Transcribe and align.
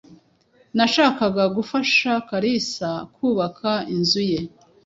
Nashakaga 0.77 1.43
gufasha 1.55 2.11
Kalisa 2.29 2.89
kubaka 3.15 3.71
inzu 3.95 4.21
ye. 4.31 4.41